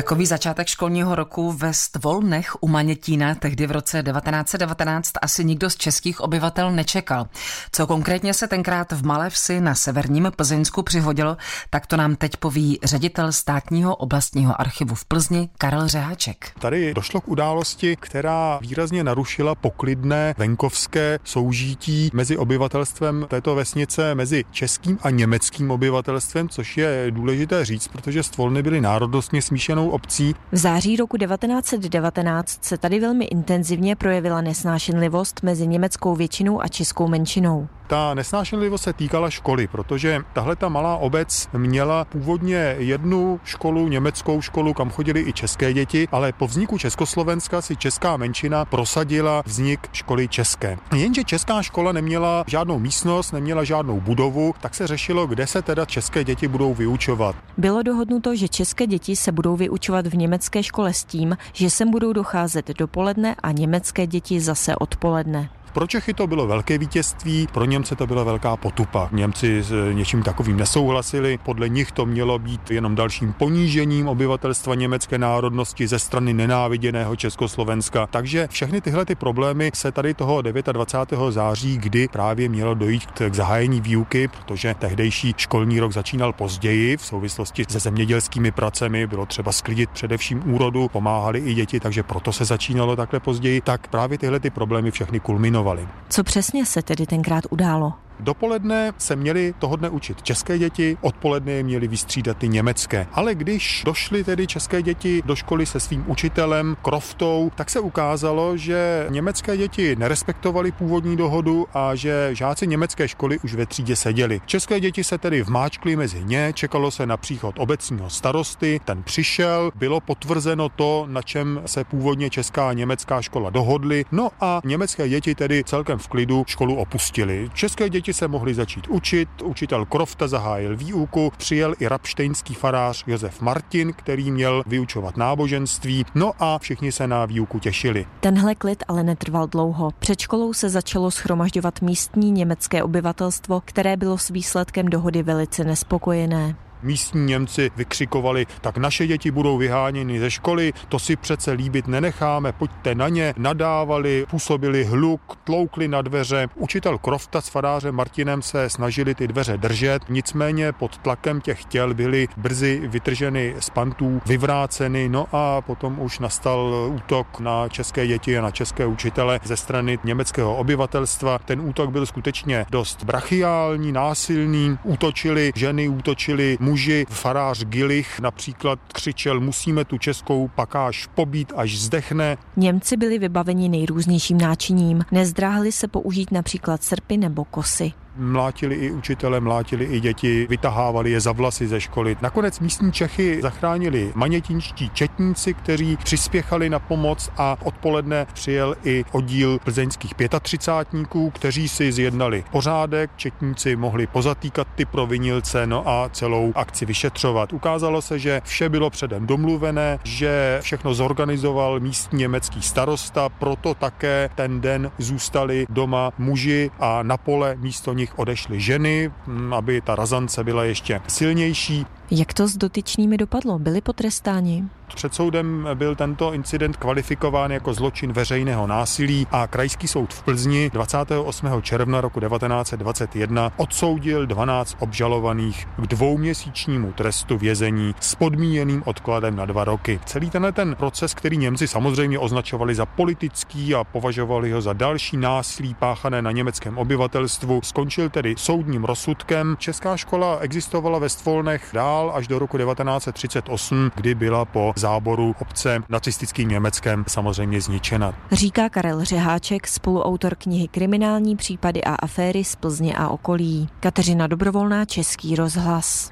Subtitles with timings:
[0.00, 5.76] Takový začátek školního roku ve Stvolnech u Manětína tehdy v roce 1919 asi nikdo z
[5.76, 7.26] českých obyvatel nečekal.
[7.72, 11.36] Co konkrétně se tenkrát v Malé vsi na severním Plzeňsku přihodilo,
[11.70, 16.52] tak to nám teď poví ředitel státního oblastního archivu v Plzni Karel Řeháček.
[16.58, 24.44] Tady došlo k události, která výrazně narušila poklidné venkovské soužití mezi obyvatelstvem této vesnice, mezi
[24.50, 30.34] českým a německým obyvatelstvem, což je důležité říct, protože Stvolny byly národnostně smíšenou obcí.
[30.52, 37.08] V září roku 1919 se tady velmi intenzivně projevila nesnášenlivost mezi německou většinou a českou
[37.08, 37.68] menšinou.
[37.90, 44.40] Ta nesnášenlivost se týkala školy, protože tahle ta malá obec měla původně jednu školu, německou
[44.40, 49.88] školu, kam chodili i české děti, ale po vzniku Československa si česká menšina prosadila vznik
[49.92, 50.78] školy české.
[50.96, 55.84] Jenže česká škola neměla žádnou místnost, neměla žádnou budovu, tak se řešilo, kde se teda
[55.84, 57.36] české děti budou vyučovat.
[57.58, 61.90] Bylo dohodnuto, že české děti se budou vyučovat v německé škole s tím, že sem
[61.90, 65.50] budou docházet dopoledne a německé děti zase odpoledne.
[65.72, 69.08] Pro Čechy to bylo velké vítězství, pro Němce to byla velká potupa.
[69.12, 75.18] Němci s něčím takovým nesouhlasili, podle nich to mělo být jenom dalším ponížením obyvatelstva německé
[75.18, 78.06] národnosti ze strany nenáviděného Československa.
[78.06, 81.32] Takže všechny tyhle ty problémy se tady toho 29.
[81.32, 87.06] září, kdy právě mělo dojít k zahájení výuky, protože tehdejší školní rok začínal později v
[87.06, 92.44] souvislosti se zemědělskými pracemi, bylo třeba sklidit především úrodu, pomáhali i děti, takže proto se
[92.44, 95.88] začínalo takhle později, tak právě tyhle ty problémy všechny kulminovaly věnovali.
[96.08, 97.92] Co přesně se tedy tenkrát událo?
[98.20, 103.06] Dopoledne se měli toho dne učit české děti, odpoledne je měli vystřídat ty německé.
[103.12, 108.56] Ale když došly tedy české děti do školy se svým učitelem Kroftou, tak se ukázalo,
[108.56, 114.40] že německé děti nerespektovali původní dohodu a že žáci německé školy už ve třídě seděli.
[114.46, 119.72] České děti se tedy vmáčkly mezi ně, čekalo se na příchod obecního starosty, ten přišel,
[119.74, 125.08] bylo potvrzeno to, na čem se původně česká a německá škola dohodly, no a německé
[125.08, 127.50] děti tedy celkem v klidu školu opustili.
[127.54, 133.04] České děti děti se mohly začít učit, učitel Krofta zahájil výuku, přijel i rapštejnský farář
[133.06, 138.06] Josef Martin, který měl vyučovat náboženství, no a všichni se na výuku těšili.
[138.20, 139.90] Tenhle klid ale netrval dlouho.
[139.98, 146.56] Před školou se začalo schromažďovat místní německé obyvatelstvo, které bylo s výsledkem dohody velice nespokojené
[146.82, 152.52] místní Němci vykřikovali, tak naše děti budou vyháněny ze školy, to si přece líbit nenecháme,
[152.52, 156.48] pojďte na ně, nadávali, působili hluk, tloukli na dveře.
[156.54, 161.94] Učitel Krofta s farářem Martinem se snažili ty dveře držet, nicméně pod tlakem těch těl
[161.94, 168.38] byly brzy vytrženy z pantů, vyvráceny, no a potom už nastal útok na české děti
[168.38, 171.38] a na české učitele ze strany německého obyvatelstva.
[171.38, 176.69] Ten útok byl skutečně dost brachiální, násilný, útočili ženy, útočili muži.
[177.08, 182.36] Farář Gilich například křičel, musíme tu českou pakáž pobít, až zdechne.
[182.56, 185.04] Němci byli vybaveni nejrůznějším náčiním.
[185.12, 187.92] Nezdráhli se použít například srpy nebo kosy.
[188.16, 192.16] Mlátili i učitele, mlátili i děti, vytahávali je za vlasy ze školy.
[192.20, 199.58] Nakonec místní Čechy zachránili manětinští četníci, kteří přispěchali na pomoc a odpoledne přijel i oddíl
[199.58, 206.86] plzeňských 35 kteří si zjednali pořádek, četníci mohli pozatýkat ty provinilce, no a celou akci
[206.86, 207.52] vyšetřovat.
[207.52, 214.30] Ukázalo se, že vše bylo předem domluvené, že všechno zorganizoval místní německý starosta, proto také
[214.34, 219.10] ten den zůstali doma muži a na pole místo nich odešly ženy,
[219.56, 221.86] aby ta razance byla ještě silnější.
[222.12, 223.58] Jak to s dotyčnými dopadlo?
[223.58, 224.64] Byli potrestáni?
[224.94, 230.70] Před soudem byl tento incident kvalifikován jako zločin veřejného násilí a Krajský soud v Plzni
[230.70, 231.62] 28.
[231.62, 239.64] června roku 1921 odsoudil 12 obžalovaných k dvouměsíčnímu trestu vězení s podmíněným odkladem na dva
[239.64, 240.00] roky.
[240.04, 245.16] Celý tenhle ten proces, který Němci samozřejmě označovali za politický a považovali ho za další
[245.16, 249.56] násilí páchané na německém obyvatelstvu, skončil tedy soudním rozsudkem.
[249.58, 251.68] Česká škola existovala ve Stvolnech
[252.00, 258.14] dál až do roku 1938, kdy byla po záboru obce nacistickým Německem samozřejmě zničena.
[258.32, 263.68] Říká Karel Řeháček, spoluautor knihy Kriminální případy a aféry z Plzně a okolí.
[263.80, 266.10] Kateřina Dobrovolná, Český rozhlas.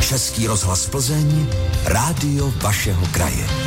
[0.00, 1.46] Český rozhlas Plzeň,
[1.84, 3.61] rádio vašeho kraje.